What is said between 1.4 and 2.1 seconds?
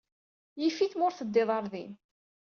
ɣer din.